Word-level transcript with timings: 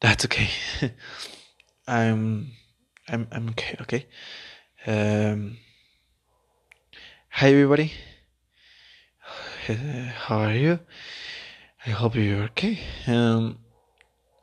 That's 0.00 0.24
okay. 0.26 0.48
I'm 1.88 2.52
I'm 3.08 3.26
I'm 3.32 3.48
okay, 3.50 3.76
okay. 3.80 4.06
Um 4.86 5.58
Hi 7.30 7.48
everybody. 7.48 7.92
How 9.66 10.38
are 10.38 10.54
you? 10.54 10.78
I 11.84 11.90
hope 11.90 12.14
you're 12.14 12.44
okay. 12.44 12.78
Um 13.08 13.58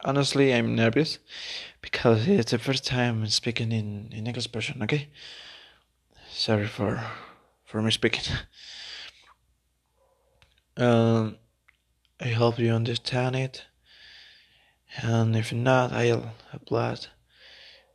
honestly 0.03 0.53
I'm 0.53 0.75
nervous 0.75 1.19
because 1.81 2.27
it's 2.27 2.51
the 2.51 2.59
first 2.59 2.85
time 2.85 3.21
I'm 3.21 3.27
speaking 3.27 3.71
in, 3.71 4.09
in 4.11 4.27
English 4.27 4.51
person, 4.51 4.83
okay? 4.83 5.07
Sorry 6.29 6.67
for 6.67 7.01
for 7.63 7.81
me 7.81 7.91
speaking. 7.91 8.23
Um 10.77 11.37
I 12.19 12.27
hope 12.27 12.59
you 12.59 12.73
understand 12.73 13.37
it 13.37 13.63
and 14.97 15.35
if 15.35 15.51
not, 15.53 15.91
I'll 15.91 16.33
upload 16.53 17.07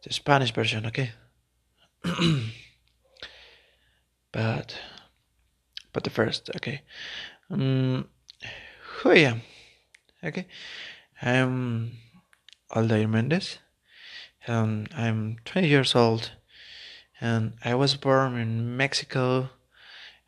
the 0.02 0.12
Spanish 0.12 0.52
version, 0.52 0.86
okay? 0.86 1.12
but 4.32 4.78
but 5.92 6.04
the 6.04 6.10
first, 6.10 6.50
okay. 6.56 6.82
Um, 7.50 8.08
who 9.02 9.10
I 9.10 9.16
am, 9.16 9.42
okay? 10.22 10.46
I'm 11.20 11.92
Aldair 12.70 13.08
Mendez. 13.08 13.58
Um, 14.46 14.86
I'm 14.96 15.36
20 15.44 15.68
years 15.68 15.94
old, 15.94 16.32
and 17.20 17.54
I 17.64 17.74
was 17.74 17.96
born 17.96 18.38
in 18.38 18.76
Mexico, 18.76 19.50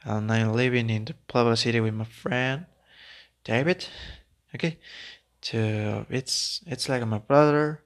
and 0.05 0.31
I'm 0.31 0.53
living 0.53 0.91
in 0.91 1.05
the 1.05 1.15
Puebla 1.29 1.57
City 1.57 1.81
with 1.81 1.95
my 1.95 2.05
friend 2.05 2.67
David. 3.45 3.87
Okay, 4.55 4.79
to 5.43 6.07
it's 6.09 6.61
it's 6.67 6.89
like 6.89 7.07
my 7.07 7.19
brother 7.19 7.83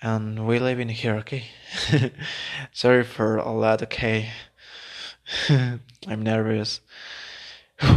and 0.00 0.46
we 0.46 0.58
live 0.58 0.78
in 0.78 0.88
here 0.88 1.16
okay 1.16 1.44
sorry 2.72 3.04
for 3.04 3.38
all 3.40 3.60
that 3.60 3.82
okay? 3.82 4.30
I'm 5.48 6.22
nervous. 6.22 6.80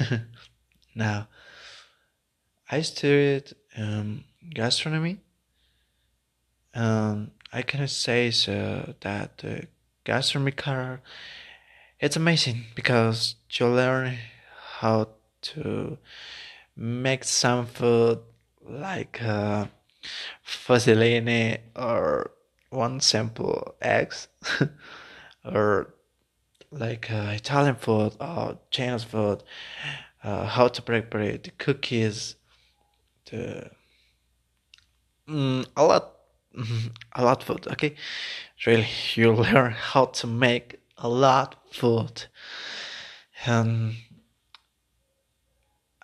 Okay. 0.00 0.20
Now 0.94 1.28
i 2.72 2.80
studied 2.80 3.52
um, 3.76 4.24
gastronomy 4.54 5.18
um, 6.74 7.30
i 7.52 7.60
can 7.60 7.86
say 7.86 8.30
so 8.30 8.94
that 9.02 9.38
the 9.38 9.66
gastronomy 10.04 10.52
car 10.52 11.02
it's 12.00 12.16
amazing 12.16 12.64
because 12.74 13.36
you 13.50 13.66
learn 13.66 14.16
how 14.80 15.08
to 15.42 15.98
make 16.76 17.24
some 17.24 17.66
food 17.66 18.20
like 18.62 19.22
uh, 19.22 19.66
fusilline 20.44 21.58
or 21.76 22.32
one 22.70 23.00
simple 23.00 23.74
eggs 23.82 24.28
or 25.44 25.94
like 26.70 27.10
uh, 27.10 27.32
Italian 27.34 27.76
food 27.76 28.16
or 28.20 28.58
Chinese 28.70 29.04
food, 29.04 29.42
uh, 30.24 30.46
how 30.46 30.68
to 30.68 30.82
prepare 30.82 31.36
the 31.38 31.50
cookies, 31.58 32.36
the 33.30 33.70
mm, 35.28 35.66
a 35.76 35.84
lot, 35.84 36.12
a 37.14 37.24
lot 37.24 37.42
food. 37.42 37.66
Okay, 37.68 37.94
really, 38.66 38.88
you 39.14 39.32
learn 39.52 39.72
how 39.72 40.06
to 40.06 40.26
make 40.26 40.80
a 40.98 41.08
lot 41.08 41.56
food, 41.72 42.26
and 43.46 43.96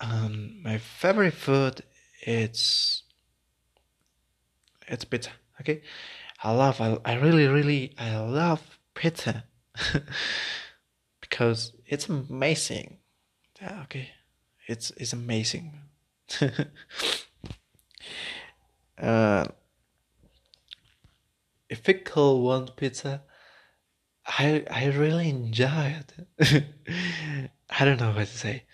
um, 0.00 0.62
my 0.62 0.78
favorite 0.78 1.34
food 1.34 1.82
it's 2.22 3.02
it's 4.86 5.04
pizza. 5.04 5.30
Okay, 5.60 5.82
I 6.42 6.52
love 6.52 6.80
I, 6.80 6.98
I 7.04 7.14
really 7.14 7.46
really 7.46 7.94
I 7.98 8.16
love 8.18 8.78
pizza 8.94 9.44
because 11.20 11.72
it's 11.86 12.08
amazing. 12.08 12.98
Yeah, 13.60 13.82
okay, 13.84 14.10
it's 14.66 14.90
it's 14.96 15.12
amazing. 15.12 15.78
uh, 18.98 19.46
if 21.68 21.86
we 21.86 21.94
call 21.94 22.42
one 22.42 22.68
pizza, 22.76 23.22
I 24.26 24.64
I 24.70 24.86
really 24.86 25.28
enjoy 25.30 25.96
it. 26.00 26.12
I 27.70 27.84
don't 27.84 28.00
know 28.00 28.12
what 28.12 28.26
to 28.28 28.38
say. 28.38 28.64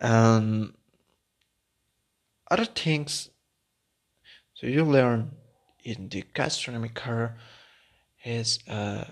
Um, 0.00 0.74
other 2.50 2.64
things 2.64 3.30
so 4.58 4.66
you 4.66 4.84
learn 4.84 5.30
in 5.84 6.08
the 6.08 6.24
gastronomy 6.34 6.88
car 6.88 7.36
is 8.24 8.58
uh, 8.68 9.04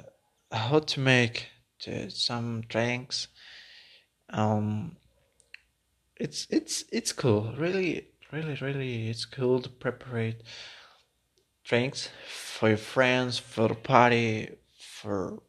how 0.50 0.80
to 0.80 0.98
make 1.00 1.46
the, 1.84 2.10
some 2.10 2.62
drinks. 2.62 3.28
Um, 4.30 4.96
it's 6.16 6.48
it's 6.50 6.84
it's 6.90 7.12
cool. 7.12 7.54
Really, 7.56 8.08
really, 8.32 8.58
really, 8.60 9.08
it's 9.08 9.24
cool 9.24 9.62
to 9.62 9.68
prepare 9.68 10.34
drinks 11.62 12.08
for 12.26 12.70
your 12.70 12.78
friends, 12.78 13.38
for 13.38 13.68
the 13.68 13.76
party, 13.76 14.50
for 14.80 15.40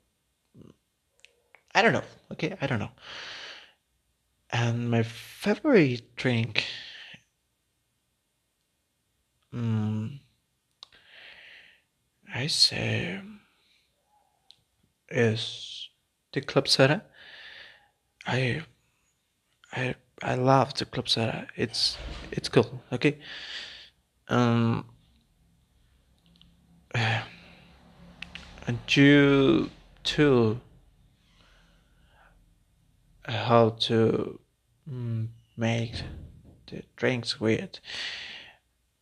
I 1.73 1.81
don't 1.81 1.93
know. 1.93 2.03
Okay, 2.33 2.55
I 2.61 2.67
don't 2.67 2.79
know. 2.79 2.91
And 4.49 4.89
my 4.89 5.03
favorite 5.03 6.15
drink, 6.15 6.65
mm, 9.53 10.19
I 12.33 12.47
say, 12.47 13.19
is 15.09 15.89
the 16.33 16.41
club 16.41 16.67
soda. 16.67 17.03
I, 18.25 18.61
I, 19.73 19.95
I 20.21 20.35
love 20.35 20.73
the 20.75 20.85
club 20.85 21.09
soda. 21.09 21.47
It's, 21.55 21.97
it's 22.31 22.49
cool. 22.49 22.83
Okay. 22.91 23.19
Um. 24.27 24.85
And 28.67 28.79
you 28.97 29.69
too 30.03 30.59
how 33.27 33.69
to 33.69 34.39
mm, 34.89 35.27
make 35.55 35.93
the 36.67 36.83
drinks 36.95 37.39
with 37.39 37.79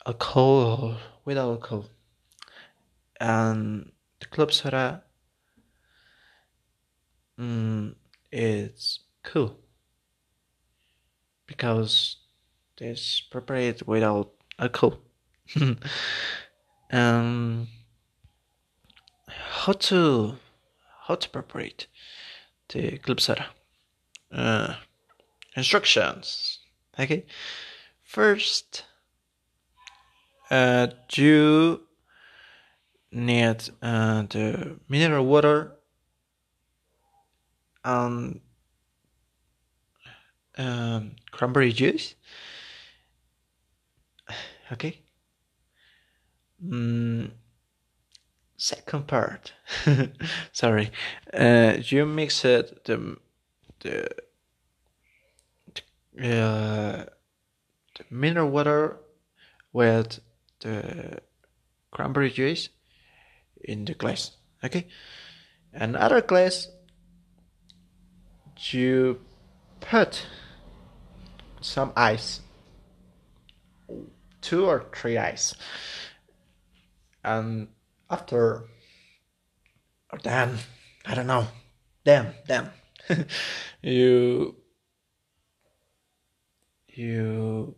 alcohol 0.05 0.97
without 1.23 1.49
alcohol. 1.49 1.85
And 3.19 3.91
the 4.19 4.25
club 4.27 4.51
soda 4.51 5.03
mm, 7.39 7.95
it's 8.31 8.99
cool 9.23 9.57
because 11.47 12.17
it's 12.79 13.21
prepared 13.21 13.81
without 13.85 14.31
alcohol. 14.59 14.99
um, 16.91 17.67
how 19.27 19.73
to 19.73 20.35
how 21.07 21.15
to 21.15 21.29
prepare 21.29 21.69
the 22.69 22.97
club 22.97 23.21
soda? 23.21 23.47
Uh, 24.35 24.75
instructions. 25.55 26.59
Okay, 26.99 27.25
first, 28.03 28.83
uh, 30.51 30.87
you 31.13 31.81
need 33.11 33.69
uh, 33.81 34.23
the 34.23 34.79
mineral 34.89 35.25
water 35.25 35.75
and 37.83 38.41
um, 40.57 41.11
cranberry 41.31 41.71
juice. 41.71 42.15
Okay. 44.71 45.01
Mm, 46.63 47.31
second 48.57 49.07
part. 49.07 49.53
Sorry. 50.51 50.91
Uh, 51.33 51.77
you 51.79 52.05
mix 52.05 52.43
it 52.45 52.83
the 52.85 53.17
the 53.81 54.07
uh, 56.17 57.05
the 57.97 58.05
mineral 58.09 58.49
water 58.49 58.97
with 59.73 60.19
the 60.61 61.19
cranberry 61.91 62.31
juice 62.31 62.69
in 63.63 63.85
the 63.85 63.93
glass. 63.93 64.31
Okay, 64.63 64.87
another 65.73 66.21
glass 66.21 66.69
you 68.71 69.19
put 69.81 70.25
some 71.61 71.91
ice, 71.95 72.41
two 74.41 74.65
or 74.65 74.85
three 74.95 75.17
ice, 75.17 75.53
and 77.23 77.67
after 78.09 78.65
or 80.11 80.19
then 80.23 80.57
I 81.05 81.15
don't 81.15 81.27
know, 81.27 81.47
then 82.03 82.33
then 82.47 82.69
you 83.81 84.55
you 86.97 87.75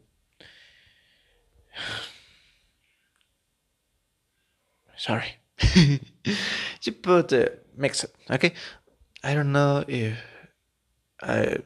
sorry. 4.98 5.36
You 6.84 6.94
put 6.94 7.34
uh, 7.34 7.48
mix 7.76 8.06
it 8.06 8.16
okay? 8.32 8.54
I 9.22 9.34
don't 9.34 9.52
know 9.52 9.84
if 9.88 10.18
i 11.22 11.58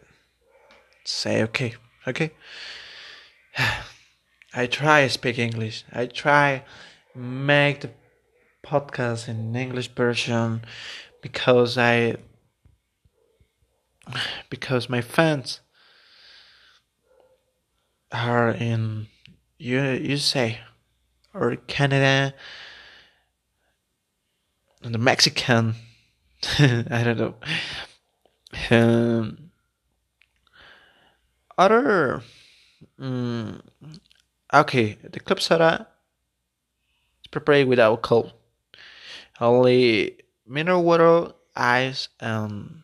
say 1.04 1.44
okay 1.44 1.76
okay? 2.08 2.32
I 4.54 4.66
try 4.66 5.08
speak 5.08 5.38
english. 5.38 5.84
I 5.94 6.08
try 6.08 6.64
make 7.14 7.82
the 7.82 7.92
podcast 8.66 9.28
in 9.28 9.56
english 9.56 9.90
version 9.90 10.64
because 11.22 11.78
i 11.78 12.16
because 14.50 14.90
my 14.90 15.02
fans 15.02 15.60
are 18.12 18.52
in 18.52 19.08
USA 19.58 20.60
or 21.34 21.56
Canada 21.56 22.34
and 24.84 24.94
the 24.94 25.00
Mexican 25.00 25.76
I 26.60 27.04
don't 27.04 27.20
know. 27.20 27.36
Um, 28.72 29.52
other 31.58 32.24
um, 32.98 33.62
okay 34.52 34.98
the 35.04 35.20
club 35.20 35.40
soda 35.40 35.88
is 37.24 37.28
prepared 37.28 37.68
without 37.68 37.92
alcohol. 37.92 38.32
Only 39.40 40.18
mineral 40.48 40.84
water 40.84 41.34
ice 41.56 42.10
and 42.20 42.82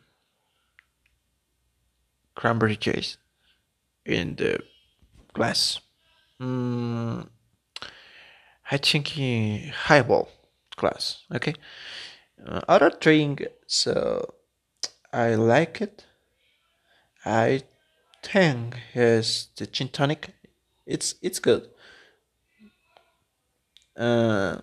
cranberry 2.36 2.78
juice 2.78 3.18
in 4.06 4.36
the 4.36 4.60
glass. 5.38 5.80
Mm, 6.42 7.30
I 8.72 8.78
think 8.78 9.08
highball 9.86 10.30
glass. 10.76 11.24
Okay. 11.34 11.54
Uh, 12.46 12.62
other 12.68 12.92
drink, 13.00 13.46
so 13.68 14.34
I 15.14 15.36
like 15.36 15.82
it. 15.82 16.06
I 17.26 17.62
think 18.24 18.78
is 18.94 19.50
the 19.58 19.68
gin 19.68 19.90
tonic. 19.90 20.34
It's 20.86 21.16
it's 21.22 21.40
good. 21.40 21.70
Uh, 23.96 24.62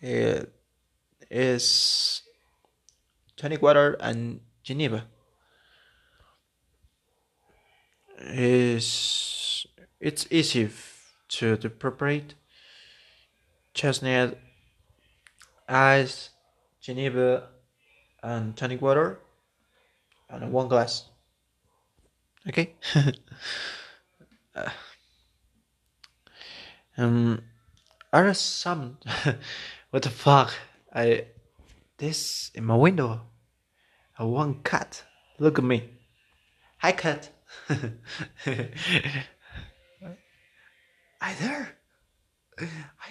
it 0.00 0.52
is 1.30 2.22
tonic 3.36 3.62
water 3.62 3.96
and 4.00 4.40
Geneva. 4.62 5.04
Is 8.18 9.35
it's 10.00 10.26
easy 10.30 10.68
to, 11.28 11.56
prepare 11.56 12.22
chestnut, 13.74 14.38
ice, 15.68 16.30
Geneva, 16.80 17.48
and 18.22 18.56
tonic 18.56 18.80
water, 18.80 19.20
and 20.30 20.52
one 20.52 20.68
glass. 20.68 21.08
Okay. 22.48 22.74
uh, 24.54 24.70
um, 26.96 27.42
are 28.12 28.32
some? 28.34 28.98
what 29.90 30.02
the 30.02 30.10
fuck? 30.10 30.54
I 30.94 31.26
this 31.98 32.50
in 32.54 32.64
my 32.64 32.76
window. 32.76 33.22
A 34.18 34.26
one 34.26 34.62
cat. 34.62 35.02
Look 35.38 35.58
at 35.58 35.64
me. 35.64 35.90
Hi 36.78 36.92
cat. 36.92 37.30
Hi 41.20 41.34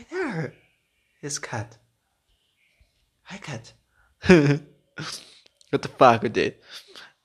there. 0.09 0.53
His 1.21 1.39
cat. 1.39 1.77
Hi 3.23 3.37
cat. 3.37 3.73
what 4.27 5.81
the 5.81 5.87
fuck 5.87 6.21
with 6.21 6.37
it? 6.37 6.61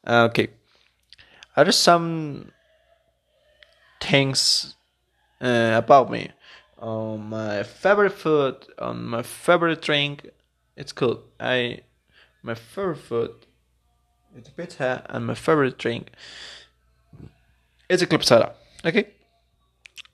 Okay. 0.06 0.49
Are 1.56 1.65
there 1.65 1.73
some 1.73 2.53
things 4.00 4.77
uh, 5.41 5.73
about 5.75 6.11
me? 6.11 6.31
On 6.79 7.29
my 7.29 7.62
favorite 7.62 8.12
food, 8.12 8.56
on 8.79 9.05
my 9.05 9.23
favorite 9.23 9.82
drink, 9.82 10.31
it's 10.77 10.93
cool. 10.93 11.25
I 11.38 11.81
my 12.43 12.55
favorite 12.55 12.97
food 12.97 13.32
is 14.35 14.49
pizza, 14.49 15.05
and 15.11 15.27
my 15.27 15.35
favorite 15.35 15.77
drink 15.77 16.11
is 17.91 18.00
a 18.00 18.06
club 18.06 18.25
soda. 18.25 18.55
Okay. 18.82 19.19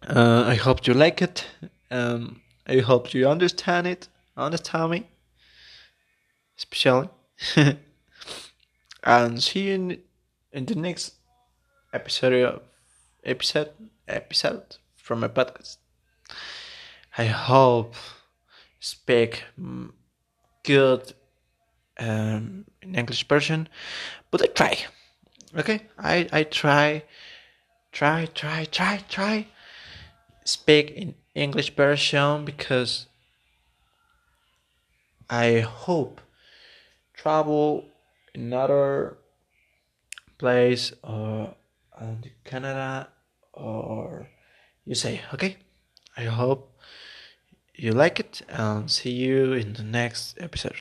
Uh, 0.07 0.45
I 0.47 0.55
hope 0.55 0.87
you 0.87 0.95
like 0.95 1.21
it. 1.21 1.45
Um, 1.91 2.41
I 2.65 2.79
hope 2.79 3.13
you 3.13 3.29
understand 3.29 3.89
it. 3.89 4.07
Understand 4.37 4.91
me, 4.93 5.07
especially. 6.57 7.09
and 9.03 9.43
see 9.43 9.69
you 9.69 9.75
in, 9.75 9.99
in 10.53 10.67
the 10.67 10.77
next 10.77 11.15
episode 11.93 12.33
of 12.35 12.63
episode 13.25 13.71
episode 14.07 14.77
from 14.95 15.21
my 15.21 15.29
podcast. 15.29 15.79
I 17.19 17.25
hope 17.25 17.97
speak 18.79 19.43
good 20.63 21.15
um, 21.99 22.65
in 22.81 22.95
English 22.95 23.27
version, 23.27 23.69
but 24.31 24.41
I 24.41 24.47
try. 24.47 24.79
Okay, 25.59 25.81
I 25.99 26.29
I 26.33 26.45
try, 26.45 27.03
try, 27.91 28.27
try, 28.27 28.67
try, 28.67 29.03
try 29.09 29.47
speak 30.47 30.91
in 30.93 31.15
English 31.35 31.75
version 31.75 32.45
because 32.45 33.07
I 35.29 35.61
hope 35.61 36.21
travel 37.15 37.85
another 38.35 39.19
place 40.39 40.93
or 41.03 41.55
uh, 42.01 42.15
Canada 42.45 43.09
or 43.53 44.29
USA. 44.85 45.21
Okay, 45.35 45.57
I 46.17 46.25
hope 46.25 46.79
you 47.75 47.93
like 47.93 48.21
it 48.21 48.43
and 48.49 48.91
see 48.91 49.11
you 49.11 49.53
in 49.53 49.73
the 49.73 49.83
next 49.83 50.37
episode. 50.41 50.81